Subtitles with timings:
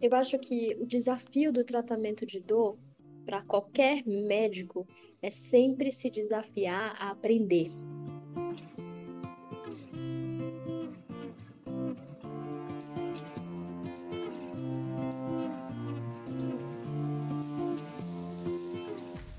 [0.00, 2.78] Eu acho que o desafio do tratamento de dor
[3.26, 4.88] para qualquer médico
[5.20, 7.70] é sempre se desafiar a aprender.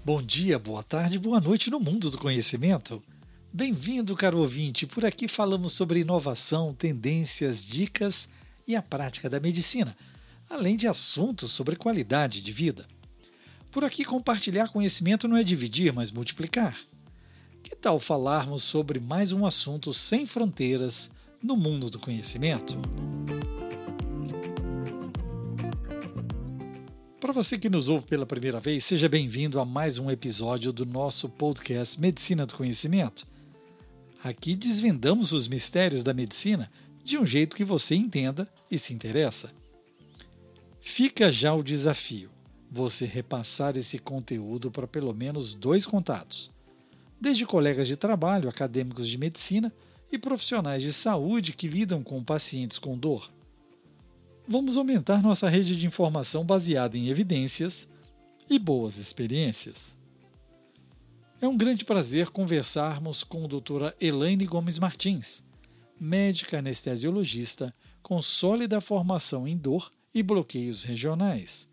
[0.05, 3.01] Bom dia, boa tarde, boa noite no mundo do conhecimento.
[3.51, 4.85] Bem-vindo, caro ouvinte.
[4.85, 8.29] Por aqui falamos sobre inovação, tendências, dicas
[8.67, 9.97] e a prática da medicina,
[10.51, 12.85] além de assuntos sobre qualidade de vida.
[13.71, 16.77] Por aqui, compartilhar conhecimento não é dividir, mas multiplicar.
[17.63, 21.09] Que tal falarmos sobre mais um assunto sem fronteiras
[21.41, 22.75] no mundo do conhecimento?
[27.19, 30.85] Para você que nos ouve pela primeira vez, seja bem-vindo a mais um episódio do
[30.85, 33.25] nosso podcast Medicina do Conhecimento.
[34.21, 36.69] Aqui desvendamos os mistérios da medicina
[37.05, 39.60] de um jeito que você entenda e se interessa.
[40.81, 42.29] Fica já o desafio:
[42.69, 46.51] você repassar esse conteúdo para pelo menos dois contatos,
[47.19, 49.71] desde colegas de trabalho, acadêmicos de medicina
[50.11, 53.31] e profissionais de saúde que lidam com pacientes com dor
[54.51, 57.87] vamos aumentar nossa rede de informação baseada em evidências
[58.49, 59.97] e boas experiências.
[61.39, 65.41] É um grande prazer conversarmos com a doutora Elaine Gomes Martins,
[65.97, 71.69] médica anestesiologista com sólida formação em dor e bloqueios regionais.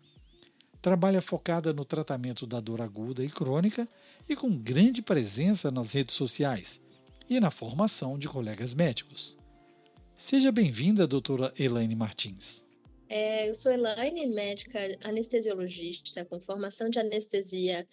[0.81, 3.87] Trabalha focada no tratamento da dor aguda e crônica
[4.27, 6.79] e com grande presença nas redes sociais
[7.29, 9.37] e na formação de colegas médicos.
[10.15, 12.65] Seja bem-vinda, doutora Elaine Martins.
[13.07, 17.87] É, eu sou Elaine, médica anestesiologista com formação de anestesia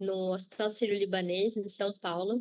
[0.00, 2.38] no Hospital Sírio-Libanês, em São Paulo.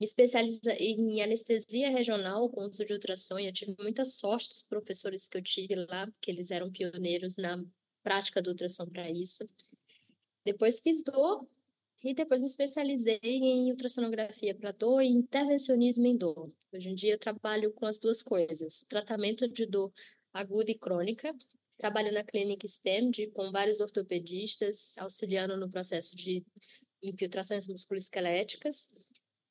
[0.00, 3.38] Me especializo em anestesia regional com uso de ultrassom.
[3.38, 7.64] Eu tive muita sorte dos professores que eu tive lá, que eles eram pioneiros na
[8.02, 9.44] prática do ultrassom para isso.
[10.44, 11.46] Depois fiz dor
[12.04, 16.52] e depois me especializei em ultrassonografia para dor e intervencionismo em dor.
[16.72, 19.92] Hoje em dia eu trabalho com as duas coisas: tratamento de dor
[20.32, 21.34] aguda e crônica.
[21.76, 26.44] Trabalho na clínica STEM com vários ortopedistas, auxiliando no processo de
[27.02, 28.96] infiltrações musculoesqueléticas.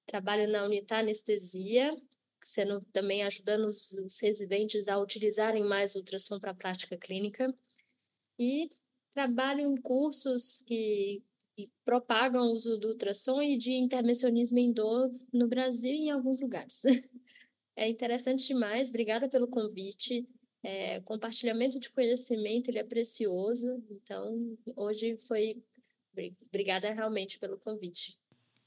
[0.08, 1.96] Trabalho na Unitar Anestesia,
[2.42, 7.54] sendo também ajudando os, os residentes a utilizarem mais ultrassom para a prática clínica.
[8.40, 8.72] E
[9.12, 11.22] trabalho em cursos que,
[11.56, 16.12] que propagam o uso do ultrassom e de intervencionismo em dor no Brasil e em
[16.12, 16.84] alguns lugares.
[17.80, 20.28] É interessante demais, obrigada pelo convite.
[20.64, 25.64] É, compartilhamento de conhecimento ele é precioso, então hoje foi.
[26.48, 28.18] Obrigada realmente pelo convite.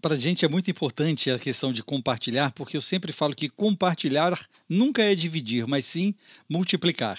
[0.00, 3.48] Para a gente é muito importante a questão de compartilhar, porque eu sempre falo que
[3.48, 4.38] compartilhar
[4.68, 6.14] nunca é dividir, mas sim
[6.48, 7.18] multiplicar.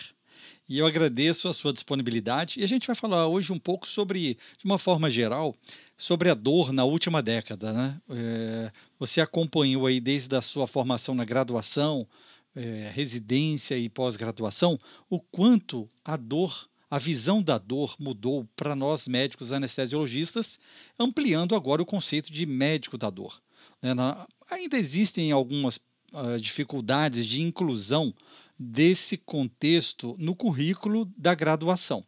[0.68, 2.60] E eu agradeço a sua disponibilidade.
[2.60, 5.54] E a gente vai falar hoje um pouco sobre, de uma forma geral,
[5.98, 7.74] sobre a dor na última década.
[7.74, 8.02] Né?
[8.10, 12.08] É, você acompanhou aí desde a sua formação na graduação,
[12.56, 19.08] é, residência e pós-graduação, o quanto a dor, a visão da dor mudou para nós
[19.08, 20.60] médicos anestesiologistas,
[21.00, 23.42] ampliando agora o conceito de médico da dor.
[23.82, 25.78] É, na, ainda existem algumas
[26.12, 28.14] uh, dificuldades de inclusão
[28.60, 32.06] desse contexto no currículo da graduação.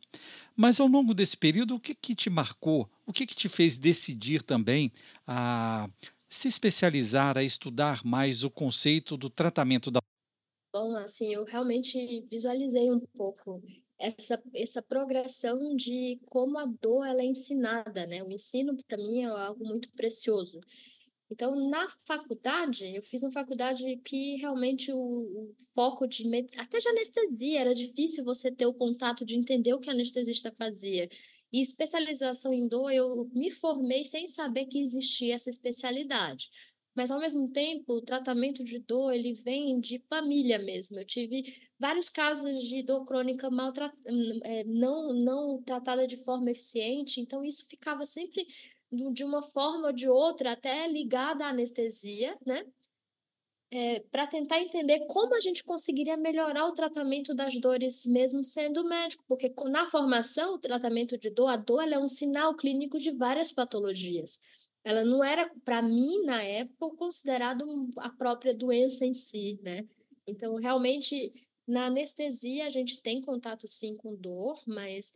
[0.54, 2.88] Mas ao longo desse período, o que, que te marcou?
[3.06, 4.92] O que, que te fez decidir também
[5.26, 5.90] a
[6.28, 10.02] se especializar, a estudar mais o conceito do tratamento da
[10.76, 13.62] Bom, assim, eu realmente visualizei um pouco
[14.04, 18.22] essa, essa progressão de como a dor ela é ensinada, né?
[18.22, 20.60] O ensino, para mim, é algo muito precioso.
[21.32, 26.24] Então, na faculdade, eu fiz uma faculdade que realmente o, o foco de
[26.58, 30.52] até de anestesia era difícil você ter o contato de entender o que a anestesista
[30.52, 31.10] fazia.
[31.52, 36.50] E especialização em dor, eu me formei sem saber que existia essa especialidade.
[36.96, 41.00] Mas, ao mesmo tempo, o tratamento de dor, ele vem de família mesmo.
[41.00, 43.50] Eu tive vários casos de dor crônica
[44.44, 48.46] é, não, não tratada de forma eficiente, então isso ficava sempre
[49.12, 52.64] de uma forma ou de outra, até ligada à anestesia, né?
[53.72, 58.84] É, para tentar entender como a gente conseguiria melhorar o tratamento das dores, mesmo sendo
[58.84, 63.10] médico, porque na formação, o tratamento de dor, a dor é um sinal clínico de
[63.10, 64.40] várias patologias
[64.84, 67.66] ela não era, para mim, na época, considerada
[67.98, 69.88] a própria doença em si, né?
[70.28, 71.32] Então, realmente,
[71.68, 75.14] na anestesia, a gente tem contato sim com dor, mas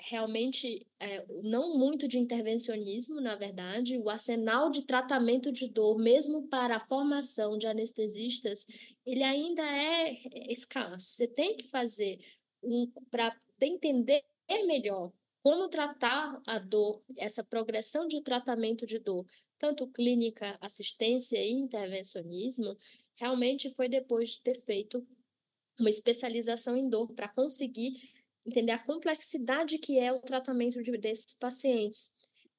[0.00, 3.98] realmente é, não muito de intervencionismo, na verdade.
[3.98, 8.66] O arsenal de tratamento de dor, mesmo para a formação de anestesistas,
[9.06, 10.14] ele ainda é
[10.50, 11.06] escasso.
[11.06, 12.18] Você tem que fazer
[12.62, 14.22] um, para entender
[14.66, 15.12] melhor
[15.42, 19.26] como tratar a dor, essa progressão de tratamento de dor,
[19.58, 22.76] tanto clínica, assistência e intervencionismo,
[23.16, 25.06] realmente foi depois de ter feito
[25.78, 28.00] uma especialização em dor para conseguir
[28.46, 32.12] entender a complexidade que é o tratamento de, desses pacientes.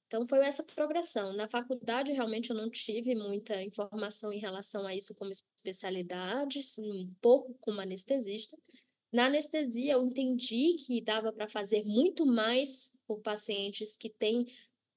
[0.08, 1.34] Então, foi essa progressão.
[1.34, 7.12] Na faculdade, realmente, eu não tive muita informação em relação a isso como especialidade, um
[7.20, 8.56] pouco como anestesista.
[9.14, 14.48] Na anestesia, eu entendi que dava para fazer muito mais por pacientes que têm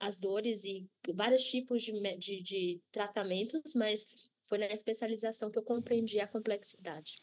[0.00, 4.08] as dores e vários tipos de, de, de tratamentos, mas
[4.42, 7.16] foi na especialização que eu compreendi a complexidade.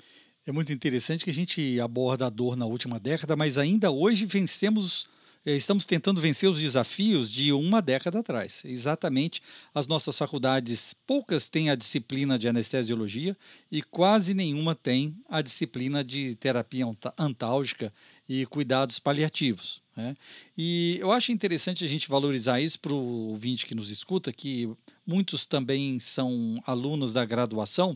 [0.46, 4.26] É muito interessante que a gente aborda a dor na última década, mas ainda hoje
[4.28, 5.08] vencemos
[5.46, 8.62] estamos tentando vencer os desafios de uma década atrás.
[8.64, 9.42] Exatamente,
[9.74, 13.36] as nossas faculdades, poucas têm a disciplina de anestesiologia
[13.72, 16.86] e quase nenhuma tem a disciplina de terapia
[17.18, 17.94] antálgica
[18.28, 19.82] e cuidados paliativos.
[19.96, 20.16] Né?
[20.58, 24.70] E eu acho interessante a gente valorizar isso para o ouvinte que nos escuta, que
[25.06, 27.96] muitos também são alunos da graduação,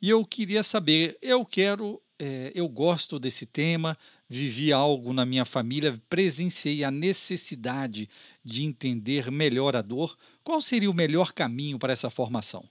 [0.00, 3.96] e eu queria saber, eu quero, é, eu gosto desse tema,
[4.38, 8.08] vivi algo na minha família, presenciei a necessidade
[8.44, 10.16] de entender melhor a dor.
[10.42, 12.68] Qual seria o melhor caminho para essa formação?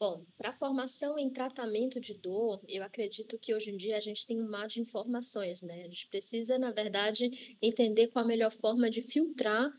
[0.00, 4.00] Bom, para a formação em tratamento de dor, eu acredito que hoje em dia a
[4.00, 5.82] gente tem um mar de informações, né?
[5.82, 9.70] A gente precisa, na verdade, entender qual a melhor forma de filtrar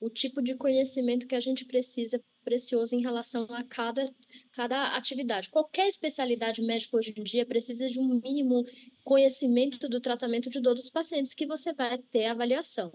[0.00, 4.12] o tipo de conhecimento que a gente precisa precioso em relação a cada,
[4.52, 5.50] cada atividade.
[5.50, 8.64] Qualquer especialidade médica hoje em dia precisa de um mínimo
[9.04, 12.92] conhecimento do tratamento de dor dos pacientes que você vai ter avaliação.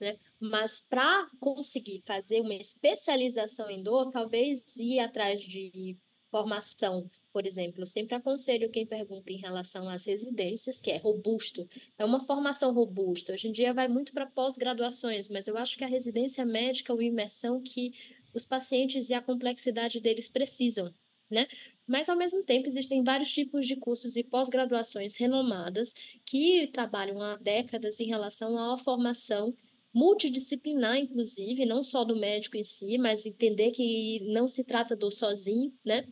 [0.00, 0.16] Né?
[0.38, 5.96] Mas para conseguir fazer uma especialização em dor, talvez ir atrás de
[6.30, 11.68] formação, por exemplo, sempre aconselho quem pergunta em relação às residências, que é robusto.
[11.98, 13.32] É uma formação robusta.
[13.32, 17.04] Hoje em dia vai muito para pós-graduações, mas eu acho que a residência médica uma
[17.04, 17.92] imersão que
[18.34, 20.92] os pacientes e a complexidade deles precisam,
[21.30, 21.46] né?
[21.86, 25.94] Mas, ao mesmo tempo, existem vários tipos de cursos e pós-graduações renomadas
[26.24, 29.54] que trabalham há décadas em relação à formação
[29.92, 35.10] multidisciplinar, inclusive, não só do médico em si, mas entender que não se trata do
[35.10, 36.06] sozinho, né?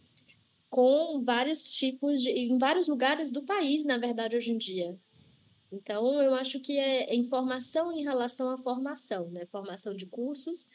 [0.69, 2.31] Com vários tipos de.
[2.31, 4.99] em vários lugares do país, na verdade, hoje em dia.
[5.71, 9.47] Então, eu acho que é informação em relação à formação, né?
[9.47, 10.69] Formação de cursos,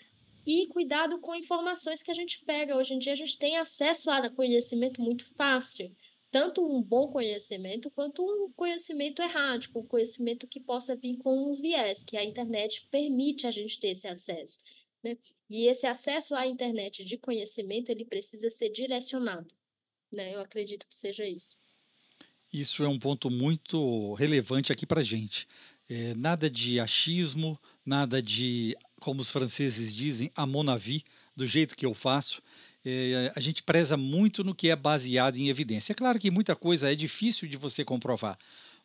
[0.45, 2.75] e cuidado com informações que a gente pega.
[2.75, 5.95] Hoje em dia a gente tem acesso a conhecimento muito fácil,
[6.29, 11.59] tanto um bom conhecimento quanto um conhecimento errático, um conhecimento que possa vir com uns
[11.59, 14.59] viés, que a internet permite a gente ter esse acesso.
[15.03, 15.17] Né?
[15.49, 19.53] E esse acesso à internet de conhecimento ele precisa ser direcionado.
[20.11, 20.33] Né?
[20.33, 21.57] Eu acredito que seja isso.
[22.51, 25.47] Isso é um ponto muito relevante aqui para a gente.
[25.89, 31.03] É, nada de achismo, nada de como os franceses dizem, à mon avis,
[31.35, 32.41] do jeito que eu faço.
[32.85, 35.91] É, a gente preza muito no que é baseado em evidência.
[35.91, 38.39] É claro que muita coisa é difícil de você comprovar,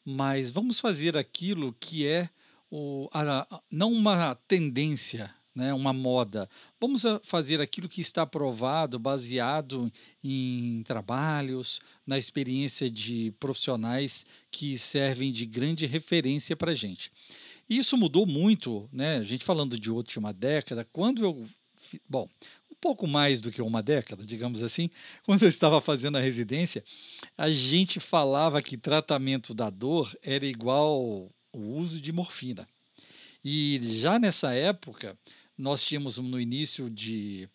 [0.04, 2.28] mas vamos fazer aquilo que é
[2.68, 6.50] o, a, não uma tendência, né, uma moda.
[6.80, 9.90] Vamos fazer aquilo que está provado, baseado
[10.22, 17.12] em trabalhos, na experiência de profissionais que servem de grande referência para a gente.
[17.68, 19.18] Isso mudou muito, né?
[19.18, 21.46] A gente falando de última década, quando eu.
[22.08, 22.28] Bom,
[22.70, 24.90] um pouco mais do que uma década, digamos assim,
[25.24, 26.82] quando eu estava fazendo a residência,
[27.36, 32.66] a gente falava que tratamento da dor era igual o uso de morfina.
[33.44, 35.16] E já nessa época,
[35.56, 37.48] nós tínhamos no início de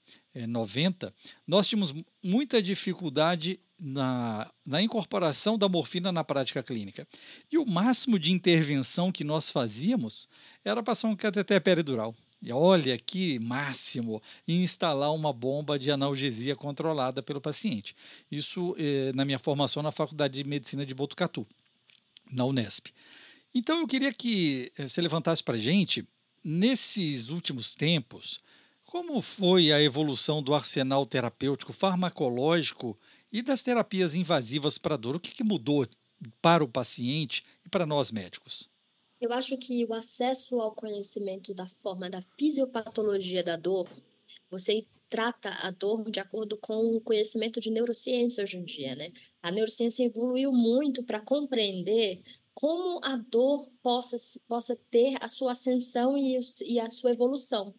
[0.47, 1.13] 90, eh,
[1.47, 7.07] nós tínhamos muita dificuldade na, na incorporação da morfina na prática clínica.
[7.51, 10.27] E o máximo de intervenção que nós fazíamos
[10.63, 12.15] era passar um cateter peridural.
[12.41, 14.21] E olha que máximo!
[14.45, 17.95] Instalar uma bomba de analgesia controlada pelo paciente.
[18.29, 21.47] Isso eh, na minha formação na Faculdade de Medicina de Botucatu,
[22.29, 22.87] na Unesp.
[23.55, 26.05] Então eu queria que eh, você levantasse para gente,
[26.43, 28.41] nesses últimos tempos,
[28.93, 32.95] como foi a evolução do arsenal terapêutico farmacológico
[33.31, 35.15] e das terapias invasivas para dor?
[35.15, 35.87] O que, que mudou
[36.39, 38.69] para o paciente e para nós médicos?
[39.19, 43.89] Eu acho que o acesso ao conhecimento da forma da fisiopatologia da dor,
[44.47, 49.11] você trata a dor de acordo com o conhecimento de neurociência hoje em dia, né?
[49.41, 52.21] A neurociência evoluiu muito para compreender
[52.53, 57.73] como a dor possa, possa ter a sua ascensão e, e a sua evolução.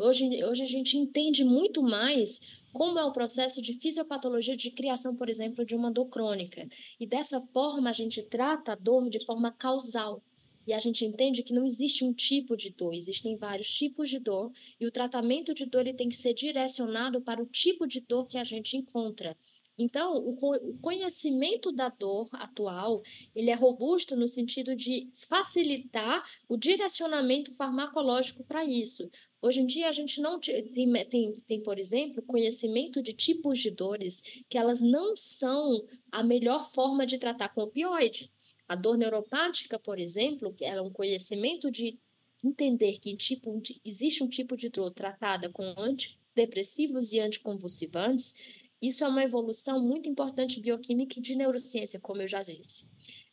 [0.00, 5.14] Hoje, hoje a gente entende muito mais como é o processo de fisiopatologia de criação,
[5.14, 6.66] por exemplo, de uma dor crônica.
[6.98, 10.22] E dessa forma a gente trata a dor de forma causal.
[10.66, 14.20] e a gente entende que não existe um tipo de dor, existem vários tipos de
[14.20, 18.00] dor, e o tratamento de dor ele tem que ser direcionado para o tipo de
[18.00, 19.36] dor que a gente encontra.
[19.76, 23.02] Então, o conhecimento da dor atual,
[23.34, 29.10] ele é robusto no sentido de facilitar o direcionamento farmacológico para isso.
[29.42, 30.64] Hoje em dia, a gente não tem,
[31.08, 36.70] tem, tem, por exemplo, conhecimento de tipos de dores que elas não são a melhor
[36.70, 38.30] forma de tratar com opioide.
[38.68, 41.98] A dor neuropática, por exemplo, que é um conhecimento de
[42.44, 48.34] entender que tipo, existe um tipo de dor tratada com antidepressivos e anticonvulsivantes,
[48.80, 52.90] isso é uma evolução muito importante bioquímica e de neurociência, como eu já disse.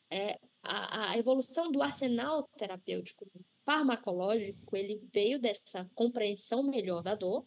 [0.10, 3.26] É, a, a evolução do arsenal terapêutico
[3.68, 7.46] farmacológico, ele veio dessa compreensão melhor da dor,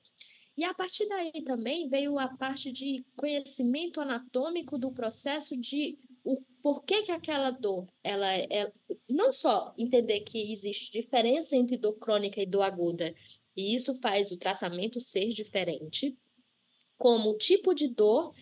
[0.54, 6.38] e a partir daí também veio a parte de conhecimento anatômico do processo de o
[6.62, 8.70] porquê que aquela dor, ela é
[9.08, 13.14] não só entender que existe diferença entre dor crônica e dor aguda,
[13.56, 16.14] e isso faz o tratamento ser diferente,
[16.98, 18.34] como o tipo de dor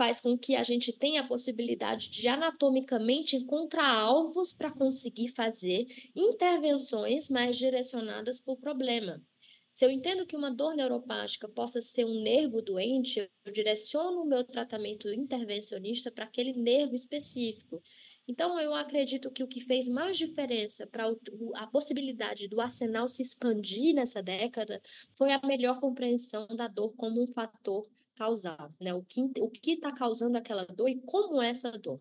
[0.00, 5.86] faz com que a gente tenha a possibilidade de anatomicamente encontrar alvos para conseguir fazer
[6.16, 9.22] intervenções mais direcionadas para o problema.
[9.70, 14.26] Se eu entendo que uma dor neuropática possa ser um nervo doente, eu direciono o
[14.26, 17.82] meu tratamento intervencionista para aquele nervo específico.
[18.26, 21.14] Então, eu acredito que o que fez mais diferença para
[21.56, 24.80] a possibilidade do arsenal se expandir nessa década
[25.12, 27.86] foi a melhor compreensão da dor como um fator
[28.16, 28.92] causar, né?
[28.94, 32.00] O que o que está causando aquela dor e como é essa dor.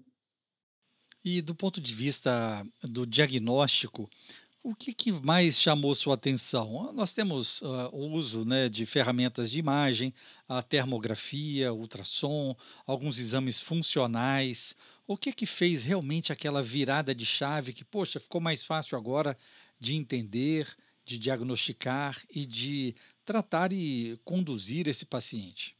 [1.23, 4.09] E do ponto de vista do diagnóstico,
[4.61, 6.91] o que, que mais chamou sua atenção?
[6.93, 10.13] Nós temos uh, o uso né, de ferramentas de imagem,
[10.47, 14.75] a termografia, ultrassom, alguns exames funcionais.
[15.07, 19.37] O que que fez realmente aquela virada de chave que, poxa, ficou mais fácil agora
[19.79, 20.67] de entender,
[21.05, 25.78] de diagnosticar e de tratar e conduzir esse paciente?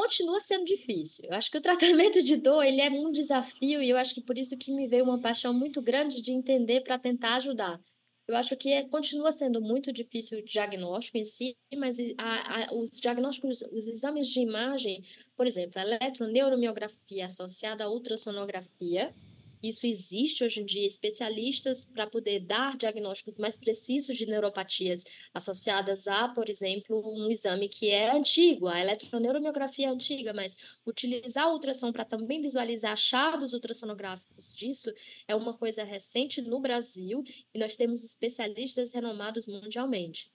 [0.00, 1.26] Continua sendo difícil.
[1.28, 4.22] Eu acho que o tratamento de dor ele é um desafio e eu acho que
[4.22, 7.78] por isso que me veio uma paixão muito grande de entender para tentar ajudar.
[8.26, 12.74] Eu acho que é, continua sendo muito difícil o diagnóstico em si, mas a, a,
[12.74, 15.04] os diagnósticos, os exames de imagem,
[15.36, 19.14] por exemplo, a eletroneuromiografia associada à ultrassonografia,
[19.62, 26.08] isso existe hoje em dia, especialistas para poder dar diagnósticos mais precisos de neuropatias associadas
[26.08, 31.52] a, por exemplo, um exame que é antigo, a eletroneuromiografia é antiga, mas utilizar a
[31.52, 34.92] ultrassom para também visualizar achados ultrassonográficos disso
[35.26, 37.22] é uma coisa recente no Brasil
[37.54, 40.30] e nós temos especialistas renomados mundialmente.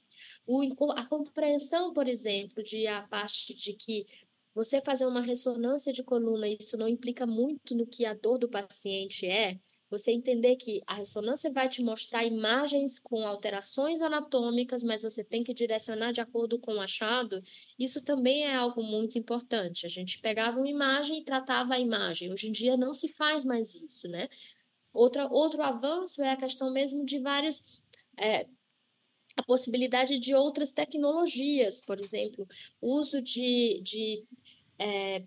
[0.45, 4.05] O, a compreensão, por exemplo, de a parte de que
[4.55, 8.49] você fazer uma ressonância de coluna, isso não implica muito no que a dor do
[8.49, 9.59] paciente é.
[9.89, 15.43] Você entender que a ressonância vai te mostrar imagens com alterações anatômicas, mas você tem
[15.43, 17.41] que direcionar de acordo com o achado,
[17.77, 19.85] isso também é algo muito importante.
[19.85, 22.31] A gente pegava uma imagem e tratava a imagem.
[22.31, 24.29] Hoje em dia não se faz mais isso, né?
[24.93, 27.77] Outra, outro avanço é a questão mesmo de várias
[28.17, 28.47] é,
[29.37, 32.47] a possibilidade de outras tecnologias, por exemplo,
[32.81, 34.23] uso de, de
[34.79, 35.23] é,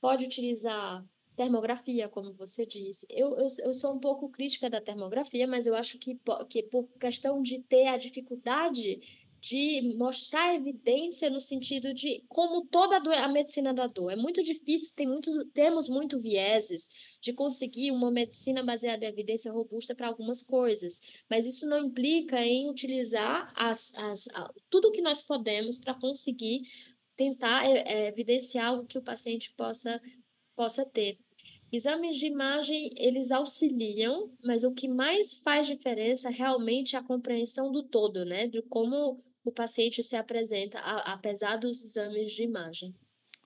[0.00, 1.04] pode utilizar
[1.36, 3.06] termografia, como você disse.
[3.10, 6.18] Eu, eu, eu sou um pouco crítica da termografia, mas eu acho que,
[6.48, 9.00] que por questão de ter a dificuldade
[9.42, 14.12] de mostrar evidência no sentido de como toda a, a medicina da dor.
[14.12, 19.50] É muito difícil, tem muitos, temos muito vieses de conseguir uma medicina baseada em evidência
[19.50, 25.02] robusta para algumas coisas, mas isso não implica em utilizar as, as, a, tudo que
[25.02, 26.62] nós podemos para conseguir
[27.16, 30.00] tentar é, é, evidenciar algo que o paciente possa,
[30.54, 31.18] possa ter.
[31.72, 37.72] Exames de imagem, eles auxiliam, mas o que mais faz diferença é realmente a compreensão
[37.72, 38.46] do todo, né?
[38.46, 42.94] De como o paciente se apresenta, a, apesar dos exames de imagem.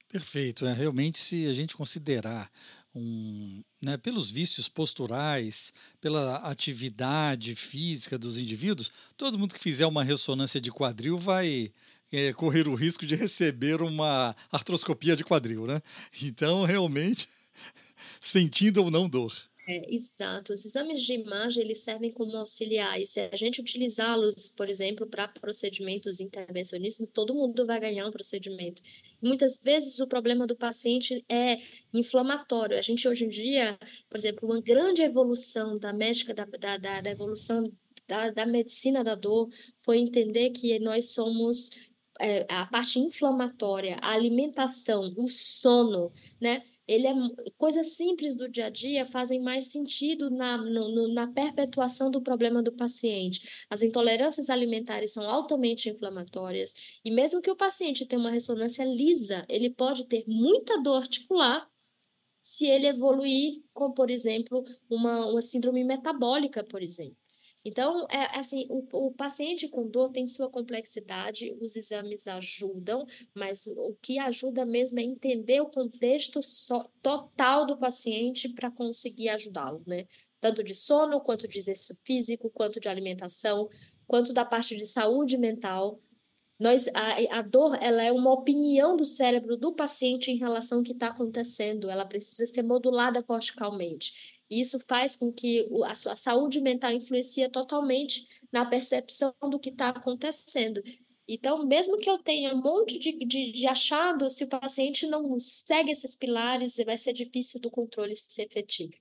[0.08, 0.66] Perfeito.
[0.66, 2.50] É, realmente, se a gente considerar
[2.94, 10.04] um, né, pelos vícios posturais, pela atividade física dos indivíduos, todo mundo que fizer uma
[10.04, 11.72] ressonância de quadril vai
[12.10, 15.82] é, correr o risco de receber uma artroscopia de quadril, né?
[16.22, 17.28] Então, realmente,
[18.20, 19.34] sentindo ou não dor.
[19.68, 20.52] É, exato.
[20.52, 23.00] Os exames de imagem eles servem como auxiliar.
[23.00, 28.12] E se a gente utilizá-los, por exemplo, para procedimentos intervencionistas, todo mundo vai ganhar um
[28.12, 28.80] procedimento.
[29.20, 31.58] Muitas vezes o problema do paciente é
[31.92, 32.78] inflamatório.
[32.78, 33.76] A gente hoje em dia,
[34.08, 37.64] por exemplo, uma grande evolução da médica, da, da, da evolução
[38.06, 41.70] da, da medicina da dor, foi entender que nós somos
[42.20, 46.62] é, a parte inflamatória, a alimentação, o sono, né?
[46.86, 47.12] Ele é
[47.56, 52.62] coisas simples do dia a dia fazem mais sentido na, no, na perpetuação do problema
[52.62, 53.66] do paciente.
[53.68, 56.74] As intolerâncias alimentares são altamente inflamatórias
[57.04, 61.68] e mesmo que o paciente tenha uma ressonância lisa, ele pode ter muita dor articular
[62.40, 67.25] se ele evoluir com, por exemplo, uma, uma síndrome metabólica, por exemplo.
[67.66, 73.04] Então, é assim, o, o paciente com dor tem sua complexidade, os exames ajudam,
[73.34, 79.30] mas o que ajuda mesmo é entender o contexto so, total do paciente para conseguir
[79.30, 80.06] ajudá-lo, né?
[80.40, 83.68] Tanto de sono, quanto de exercício físico, quanto de alimentação,
[84.06, 86.00] quanto da parte de saúde mental.
[86.60, 90.84] Nós, a, a dor ela é uma opinião do cérebro do paciente em relação ao
[90.84, 94.35] que está acontecendo, ela precisa ser modulada corticalmente.
[94.50, 99.88] Isso faz com que a sua saúde mental influencia totalmente na percepção do que está
[99.88, 100.82] acontecendo.
[101.28, 105.36] Então, mesmo que eu tenha um monte de, de, de achado, se o paciente não
[105.40, 108.92] segue esses pilares, vai ser difícil do controle ser efetivo.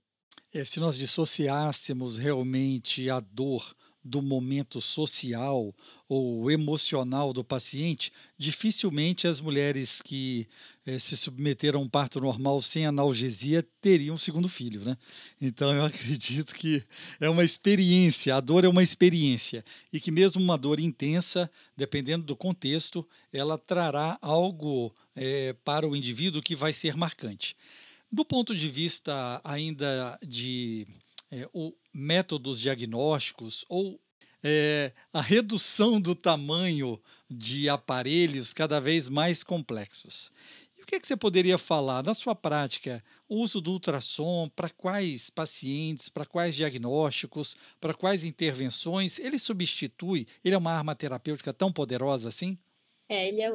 [0.51, 3.75] É, se nós dissociássemos realmente a dor
[4.05, 5.73] do momento social
[6.07, 10.47] ou emocional do paciente, dificilmente as mulheres que
[10.85, 14.95] eh, se submeteram a um parto normal sem analgesia teriam um segundo filho, né?
[15.41, 16.83] Então eu acredito que
[17.19, 22.23] é uma experiência, a dor é uma experiência e que mesmo uma dor intensa, dependendo
[22.23, 27.57] do contexto, ela trará algo eh, para o indivíduo que vai ser marcante.
[28.11, 30.85] Do ponto de vista ainda de
[31.35, 33.99] é, o métodos diagnósticos ou
[34.41, 36.97] é, a redução do tamanho
[37.29, 40.31] de aparelhos cada vez mais complexos.
[40.77, 43.03] E o que, é que você poderia falar na sua prática?
[43.27, 49.19] O uso do ultrassom para quais pacientes, para quais diagnósticos, para quais intervenções?
[49.19, 50.27] Ele substitui?
[50.43, 52.57] Ele é uma arma terapêutica tão poderosa assim?
[53.07, 53.51] É, ele é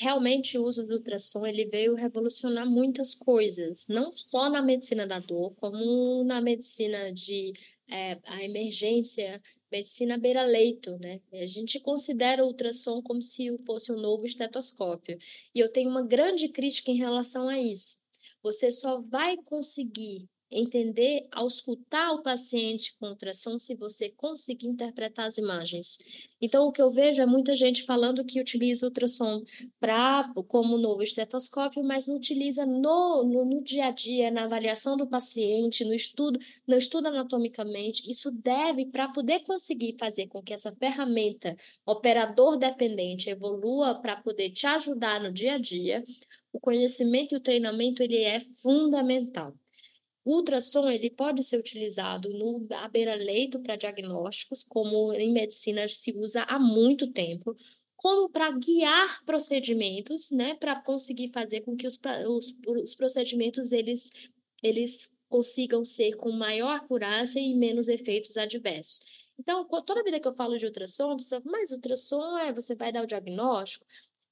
[0.00, 5.18] realmente o uso do ultrassom, ele veio revolucionar muitas coisas, não só na medicina da
[5.18, 7.52] dor, como na medicina de
[7.86, 11.20] é, a emergência, medicina beira-leito, né?
[11.34, 15.18] A gente considera o ultrassom como se fosse um novo estetoscópio.
[15.54, 17.98] E eu tenho uma grande crítica em relação a isso.
[18.42, 25.26] Você só vai conseguir entender ao escutar o paciente com ultrassom se você conseguir interpretar
[25.26, 25.98] as imagens.
[26.40, 29.42] Então, o que eu vejo é muita gente falando que utiliza ultrassom
[29.80, 34.96] pra, como novo estetoscópio, mas não utiliza no, no, no, dia a dia, na avaliação
[34.96, 38.08] do paciente, no estudo, não estuda anatomicamente.
[38.08, 44.50] Isso deve, para poder conseguir fazer com que essa ferramenta operador dependente evolua para poder
[44.50, 46.04] te ajudar no dia a dia,
[46.52, 49.54] o conhecimento e o treinamento ele é fundamental.
[50.28, 56.12] O ultrassom ele pode ser utilizado no à beira-leito para diagnósticos, como em medicina se
[56.14, 57.56] usa há muito tempo,
[57.96, 64.12] como para guiar procedimentos, né, para conseguir fazer com que os, os, os procedimentos eles,
[64.62, 69.00] eles consigam ser com maior acurácia e menos efeitos adversos.
[69.38, 73.02] Então, toda vida que eu falo de ultrassom, você, mas ultrassom é você vai dar
[73.02, 73.86] o diagnóstico,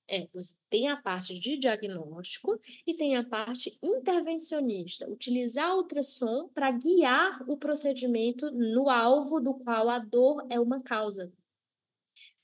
[0.09, 0.29] é,
[0.71, 7.57] tem a parte de diagnóstico e tem a parte intervencionista, utilizar ultrassom para guiar o
[7.57, 11.33] procedimento no alvo do qual a dor é uma causa.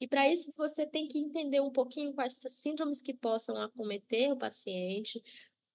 [0.01, 4.37] E para isso você tem que entender um pouquinho quais síndromes que possam acometer o
[4.37, 5.23] paciente.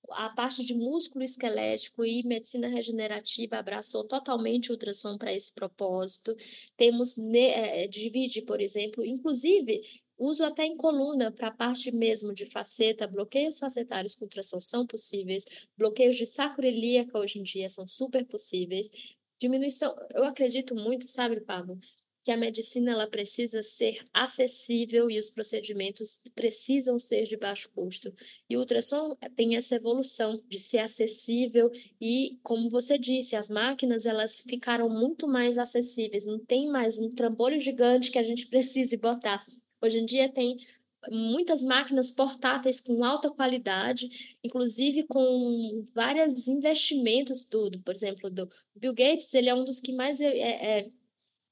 [0.09, 6.35] A parte de músculo esquelético e medicina regenerativa abraçou totalmente o ultrassom para esse propósito.
[6.75, 9.81] Temos, é, divide, por exemplo, inclusive
[10.17, 14.85] Uso até em coluna para a parte mesmo de faceta, bloqueios facetários com ultrassom são
[14.85, 15.45] possíveis,
[15.77, 18.89] bloqueios de sacroiliaca hoje em dia são super possíveis.
[19.39, 21.79] Diminuição, eu acredito muito, sabe, Pablo,
[22.27, 28.13] que a medicina ela precisa ser acessível e os procedimentos precisam ser de baixo custo.
[28.49, 34.05] E o ultrassom tem essa evolução de ser acessível e, como você disse, as máquinas
[34.05, 38.97] elas ficaram muito mais acessíveis, não tem mais um trambolho gigante que a gente precise
[38.97, 39.45] botar
[39.81, 40.57] Hoje em dia tem
[41.09, 47.79] muitas máquinas portáteis com alta qualidade, inclusive com vários investimentos tudo.
[47.81, 50.89] Por exemplo, do Bill Gates, ele é um dos que mais é, é,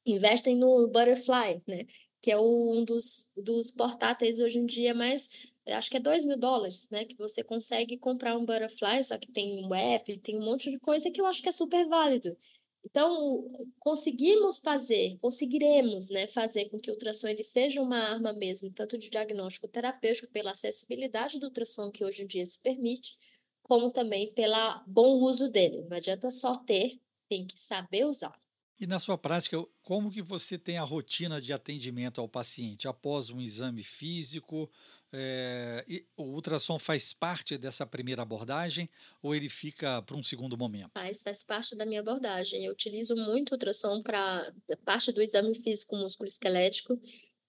[0.06, 1.86] investem no Butterfly, né?
[2.22, 5.30] Que é um dos, dos portáteis hoje em dia mais
[5.74, 7.06] acho que é 2 mil dólares, né?
[7.06, 10.80] Que você consegue comprar um Butterfly, só que tem um app, tem um monte de
[10.80, 12.38] coisa que eu acho que é super válido.
[12.86, 18.72] Então, conseguimos fazer, conseguiremos né, fazer com que o ultrassom ele seja uma arma mesmo,
[18.72, 23.18] tanto de diagnóstico terapêutico, pela acessibilidade do ultrassom que hoje em dia se permite,
[23.64, 25.84] como também pelo bom uso dele.
[25.90, 28.40] Não adianta só ter, tem que saber usar.
[28.80, 33.30] E na sua prática, como que você tem a rotina de atendimento ao paciente após
[33.30, 34.70] um exame físico?
[35.14, 35.86] É,
[36.18, 38.90] o ultrassom faz parte dessa primeira abordagem
[39.22, 40.92] ou ele fica para um segundo momento?
[40.94, 42.66] Faz, faz parte da minha abordagem.
[42.66, 44.52] Eu utilizo muito ultrassom para
[44.84, 47.00] parte do exame físico músculo esquelético,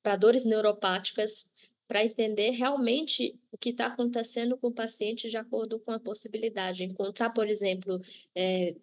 [0.02, 1.52] para dores neuropáticas,
[1.88, 6.84] para entender realmente o que está acontecendo com o paciente de acordo com a possibilidade.
[6.84, 8.00] Encontrar, por exemplo,
[8.34, 8.74] é,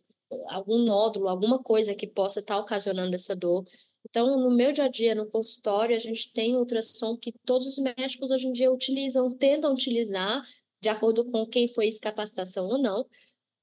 [0.47, 3.65] algum nódulo, alguma coisa que possa estar tá ocasionando essa dor.
[4.05, 7.77] Então, no meu dia a dia, no consultório, a gente tem ultrassom que todos os
[7.77, 10.43] médicos hoje em dia utilizam, tentam utilizar,
[10.81, 13.05] de acordo com quem foi capacitação ou não,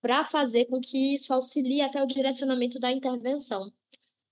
[0.00, 3.70] para fazer com que isso auxilie até o direcionamento da intervenção.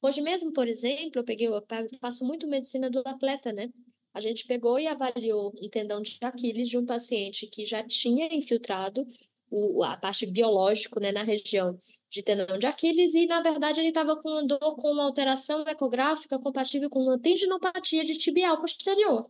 [0.01, 1.63] Hoje mesmo, por exemplo, eu peguei, eu
[2.01, 3.69] faço muito medicina do atleta, né?
[4.15, 8.35] A gente pegou e avaliou um tendão de Aquiles de um paciente que já tinha
[8.35, 9.07] infiltrado
[9.51, 11.79] o, a parte biológica né, na região
[12.11, 15.63] de tendão de Aquiles e, na verdade, ele estava com uma dor com uma alteração
[15.67, 19.27] ecográfica compatível com uma tendinopatia de tibial posterior.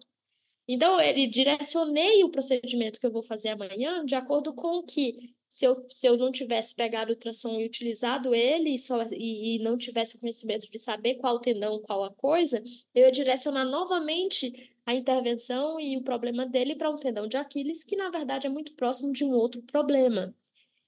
[0.67, 5.65] Então, ele direcionei o procedimento que eu vou fazer amanhã de acordo com que, se
[5.65, 9.59] eu, se eu não tivesse pegado o ultrassom e utilizado ele e, só, e, e
[9.61, 12.63] não tivesse o conhecimento de saber qual tendão, qual a coisa,
[12.95, 17.85] eu ia direcionar novamente a intervenção e o problema dele para um tendão de Aquiles,
[17.85, 20.35] que na verdade é muito próximo de um outro problema.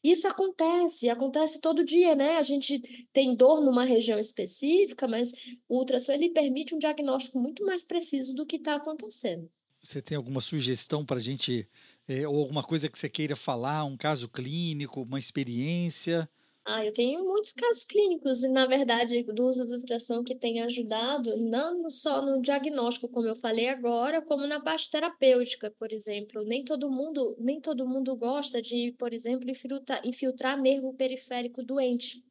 [0.03, 2.39] Isso acontece, acontece todo dia, né?
[2.39, 2.81] A gente
[3.13, 5.35] tem dor numa região específica, mas
[5.69, 9.51] o ultrassom ele permite um diagnóstico muito mais preciso do que está acontecendo.
[9.83, 11.69] Você tem alguma sugestão para a gente,
[12.09, 16.27] é, ou alguma coisa que você queira falar, um caso clínico, uma experiência?
[16.65, 20.61] Ah, eu tenho muitos casos clínicos, e na verdade, do uso do ultrassom que tem
[20.63, 26.45] ajudado, não só no diagnóstico, como eu falei agora, como na parte terapêutica, por exemplo.
[26.45, 32.23] Nem todo mundo, nem todo mundo gosta de, por exemplo, infiltrar, infiltrar nervo periférico doente.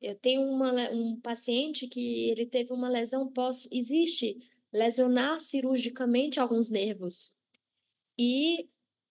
[0.00, 3.68] Eu tenho uma, um paciente que ele teve uma lesão pós.
[3.72, 4.36] Existe
[4.72, 7.36] lesionar cirurgicamente alguns nervos.
[8.18, 8.68] E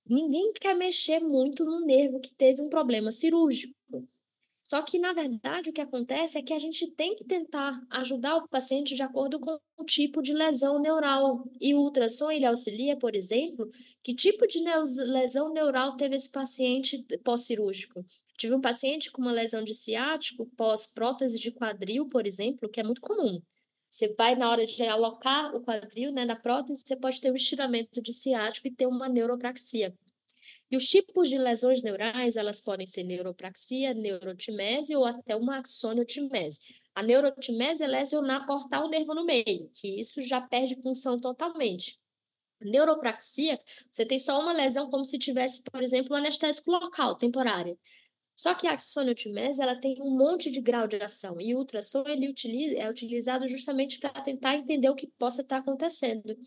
[0.08, 3.77] ninguém quer mexer muito no nervo que teve um problema cirúrgico.
[4.70, 8.36] Só que, na verdade, o que acontece é que a gente tem que tentar ajudar
[8.36, 11.50] o paciente de acordo com o tipo de lesão neural.
[11.62, 13.66] E o ultrassom, ele auxilia, por exemplo,
[14.04, 14.60] que tipo de
[15.06, 18.06] lesão neural teve esse paciente pós-cirúrgico.
[18.38, 22.84] Tive um paciente com uma lesão de ciático pós-prótese de quadril, por exemplo, que é
[22.84, 23.40] muito comum.
[23.90, 27.38] Você vai, na hora de alocar o quadril né, na prótese, você pode ter um
[27.38, 29.96] estiramento de ciático e ter uma neuropraxia.
[30.70, 36.60] E os tipos de lesões neurais, elas podem ser neuropraxia, neurotimese ou até uma axoniotimese.
[36.96, 41.98] A neurotimese é lesionar, cortar o nervo no meio, que isso já perde função totalmente.
[42.60, 43.60] Neuropraxia,
[43.92, 47.78] você tem só uma lesão como se tivesse, por exemplo, um anestésico local, temporário.
[48.38, 52.04] Só que a axoniotimese, ela tem um monte de grau de ação e o ultrassom
[52.06, 52.32] ele
[52.78, 56.38] é utilizado justamente para tentar entender o que possa estar acontecendo.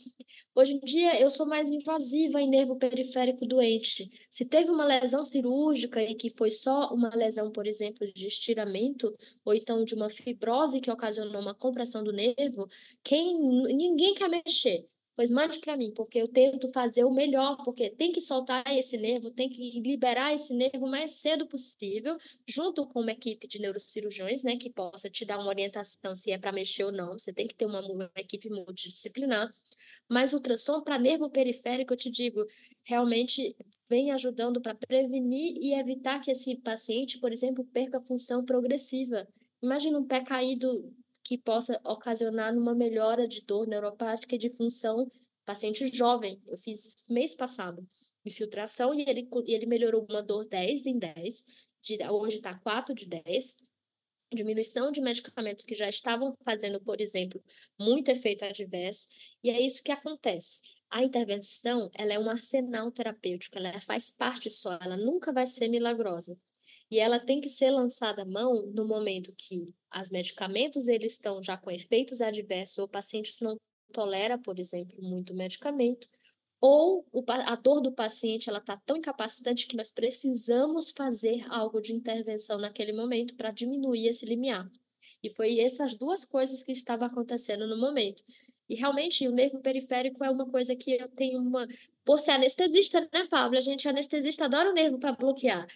[0.55, 4.09] Hoje em dia, eu sou mais invasiva em nervo periférico doente.
[4.31, 9.13] Se teve uma lesão cirúrgica e que foi só uma lesão, por exemplo, de estiramento,
[9.45, 12.69] ou então de uma fibrose que ocasionou uma compressão do nervo,
[13.03, 14.87] quem ninguém quer mexer
[15.21, 18.97] pois mande para mim, porque eu tento fazer o melhor, porque tem que soltar esse
[18.97, 22.17] nervo, tem que liberar esse nervo o mais cedo possível,
[22.49, 26.39] junto com uma equipe de neurocirurgiões, né, que possa te dar uma orientação se é
[26.39, 27.19] para mexer ou não.
[27.19, 29.53] Você tem que ter uma, uma equipe multidisciplinar.
[30.09, 32.43] Mas ultrassom para nervo periférico, eu te digo,
[32.83, 33.55] realmente
[33.91, 39.29] vem ajudando para prevenir e evitar que esse paciente, por exemplo, perca função progressiva.
[39.63, 40.91] Imagina um pé caído
[41.31, 45.07] que possa ocasionar uma melhora de dor neuropática e de função
[45.45, 46.43] paciente jovem.
[46.45, 47.87] Eu fiz isso mês passado,
[48.25, 51.45] infiltração, e ele, ele melhorou uma dor 10 em 10,
[51.83, 53.59] de, hoje está 4 de 10,
[54.35, 57.41] diminuição de medicamentos que já estavam fazendo, por exemplo,
[57.79, 59.07] muito efeito adverso,
[59.41, 60.63] e é isso que acontece.
[60.91, 65.69] A intervenção, ela é um arsenal terapêutico, ela faz parte só, ela nunca vai ser
[65.69, 66.37] milagrosa.
[66.91, 71.43] E ela tem que ser lançada à mão no momento que os medicamentos eles estão
[71.43, 73.57] já com efeitos adversos, ou o paciente não
[73.93, 76.09] tolera, por exemplo, muito medicamento,
[76.61, 81.95] ou a dor do paciente ela está tão incapacitante que nós precisamos fazer algo de
[81.95, 84.71] intervenção naquele momento para diminuir esse limiar.
[85.23, 88.23] E foi essas duas coisas que estavam acontecendo no momento.
[88.69, 91.67] E realmente o nervo periférico é uma coisa que eu tenho uma.
[92.05, 93.59] Por ser anestesista, né, Pablo?
[93.59, 95.67] A gente anestesista adora o nervo para bloquear.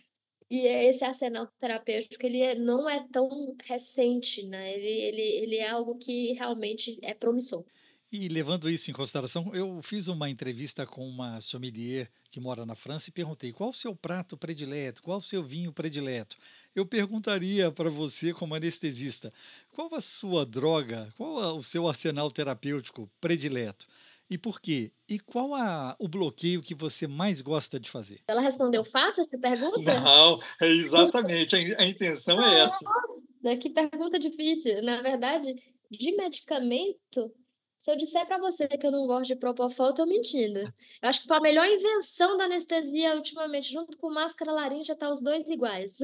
[0.55, 4.73] E esse arsenal terapêutico ele é, não é tão recente, né?
[4.73, 7.64] Ele, ele, ele é algo que realmente é promissor.
[8.12, 12.77] E levando isso em consideração, eu fiz uma entrevista com uma sommelier que mora na
[12.77, 16.37] França e perguntei qual o seu prato predileto, qual o seu vinho predileto.
[16.73, 19.33] Eu perguntaria para você, como anestesista,
[19.73, 23.88] qual a sua droga, qual o seu arsenal terapêutico predileto?
[24.31, 24.91] E por quê?
[25.09, 28.21] E qual a, o bloqueio que você mais gosta de fazer?
[28.27, 30.01] Ela respondeu fácil essa pergunta?
[30.01, 31.55] Não, é exatamente.
[31.55, 32.79] a, a intenção é essa.
[32.83, 34.83] Nossa, que pergunta difícil.
[34.83, 35.55] Na verdade,
[35.91, 37.33] de medicamento,
[37.79, 40.61] se eu disser para você que eu não gosto de Propofol, eu tô mentindo.
[40.61, 45.11] Eu acho que foi a melhor invenção da anestesia ultimamente, junto com máscara laríngea, tá
[45.11, 45.99] os dois iguais.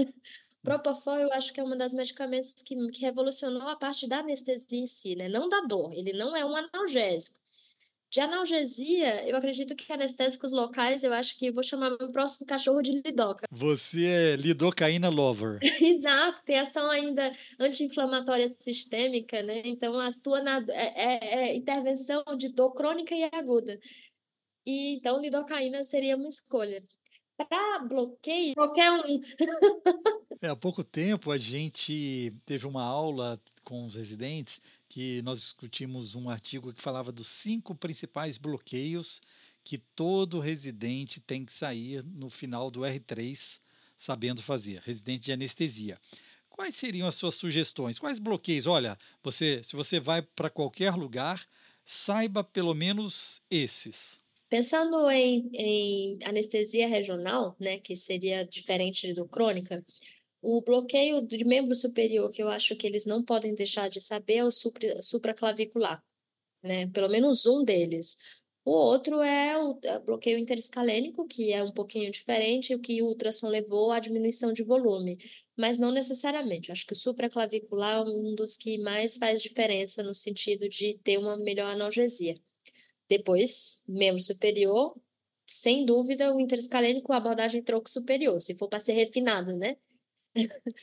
[0.62, 4.78] Propofol, eu acho que é um dos medicamentos que, que revolucionou a parte da anestesia
[4.78, 5.26] em si, né?
[5.26, 5.90] Não da dor.
[5.94, 7.39] Ele não é um analgésico.
[8.10, 12.82] De analgesia, eu acredito que anestésicos locais, eu acho que vou chamar meu próximo cachorro
[12.82, 13.46] de lidoca.
[13.48, 15.60] Você é lidocaína lover.
[15.80, 19.62] Exato, tem ação ainda anti-inflamatória sistêmica, né?
[19.64, 23.78] Então, atua na é, é, é intervenção de dor crônica e aguda.
[24.66, 26.82] E então, lidocaína seria uma escolha.
[27.36, 29.20] Para bloqueio, qualquer um.
[30.42, 34.60] é, há pouco tempo a gente teve uma aula com os residentes
[34.90, 39.22] que nós discutimos um artigo que falava dos cinco principais bloqueios
[39.62, 43.60] que todo residente tem que sair no final do R3
[43.96, 45.96] sabendo fazer, residente de anestesia.
[46.48, 48.00] Quais seriam as suas sugestões?
[48.00, 48.66] Quais bloqueios?
[48.66, 51.46] Olha, você, se você vai para qualquer lugar,
[51.84, 54.20] saiba pelo menos esses.
[54.48, 59.84] Pensando em, em anestesia regional, né, que seria diferente do crônica,
[60.42, 64.36] o bloqueio de membro superior, que eu acho que eles não podem deixar de saber,
[64.36, 66.02] é o supra, supraclavicular,
[66.62, 66.86] né?
[66.88, 68.16] Pelo menos um deles.
[68.64, 73.06] O outro é o é bloqueio interescalênico, que é um pouquinho diferente, o que o
[73.06, 75.18] ultrassom levou à diminuição de volume,
[75.56, 76.70] mas não necessariamente.
[76.70, 81.18] Acho que o supraclavicular é um dos que mais faz diferença no sentido de ter
[81.18, 82.38] uma melhor analgesia.
[83.08, 84.94] Depois, membro superior,
[85.46, 89.76] sem dúvida, o interescalênico, a abordagem tronco superior, se for para ser refinado, né?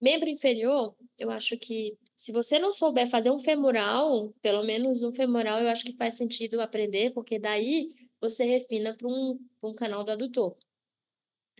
[0.00, 5.12] Membro inferior, eu acho que se você não souber fazer um femoral, pelo menos um
[5.12, 7.88] femoral, eu acho que faz sentido aprender, porque daí
[8.20, 10.56] você refina para um, um canal do adutor.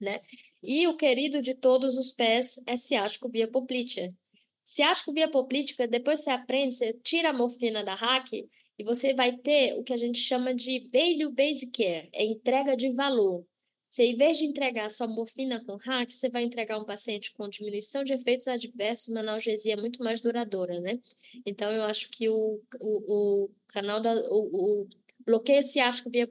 [0.00, 0.20] Né?
[0.62, 4.08] E o querido de todos os pés é ciático via poplítea.
[4.64, 9.36] Ciático via poplítica, depois você aprende, você tira a morfina da hack e você vai
[9.36, 13.44] ter o que a gente chama de value based care, é entrega de valor.
[13.90, 17.48] Se em vez de entregar só morfina com hack, você vai entregar um paciente com
[17.48, 21.00] diminuição de efeitos adversos, uma analgesia muito mais duradoura, né?
[21.44, 24.14] Então, eu acho que o, o, o canal da.
[24.30, 24.88] O, o
[25.26, 26.28] bloqueio ciático via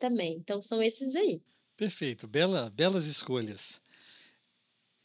[0.00, 0.38] também.
[0.38, 1.42] Então, são esses aí.
[1.76, 3.82] Perfeito, Bela, belas escolhas.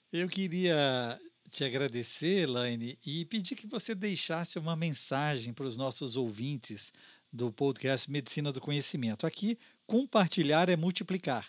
[0.09, 1.19] Eu queria
[1.51, 6.93] te agradecer, Elaine, e pedir que você deixasse uma mensagem para os nossos ouvintes
[7.31, 9.27] do podcast Medicina do Conhecimento.
[9.27, 11.47] Aqui, compartilhar é multiplicar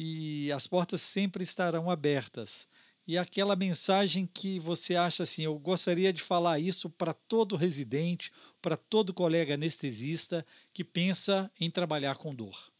[0.00, 2.68] e as portas sempre estarão abertas.
[3.04, 8.30] E aquela mensagem que você acha assim, eu gostaria de falar isso para todo residente,
[8.62, 12.70] para todo colega anestesista que pensa em trabalhar com dor.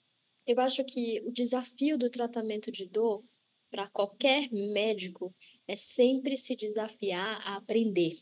[0.46, 3.24] Eu acho que o desafio do tratamento de dor
[3.68, 5.34] para qualquer médico
[5.66, 8.14] é sempre se desafiar a aprender.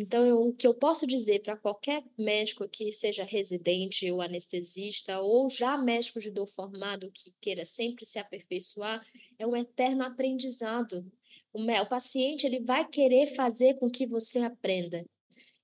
[0.00, 5.20] Então, eu, o que eu posso dizer para qualquer médico que seja residente ou anestesista,
[5.20, 9.04] ou já médico de dor formado que queira sempre se aperfeiçoar,
[9.36, 11.04] é um eterno aprendizado.
[11.52, 15.04] O, o paciente ele vai querer fazer com que você aprenda.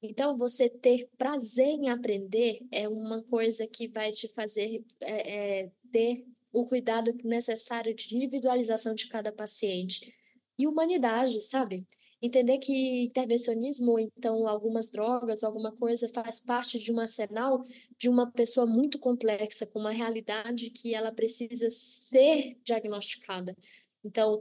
[0.02, 5.70] Então, você ter prazer em aprender é uma coisa que vai te fazer é, é,
[5.92, 10.12] ter o cuidado necessário de individualização de cada paciente.
[10.58, 11.86] E humanidade, sabe?
[12.20, 17.62] Entender que intervencionismo, ou então algumas drogas, alguma coisa, faz parte de um arsenal
[17.98, 23.56] de uma pessoa muito complexa, com uma realidade que ela precisa ser diagnosticada.
[24.04, 24.40] Então,